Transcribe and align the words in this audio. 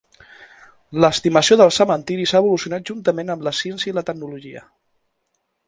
L'estimació 1.03 1.57
dels 1.61 1.77
cementiris 1.81 2.33
ha 2.35 2.41
evolucionat 2.45 2.89
juntament 2.93 3.31
amb 3.35 3.47
la 3.49 3.55
ciència 3.61 3.91
i 3.93 3.95
la 3.99 4.07
tecnologia. 4.09 4.65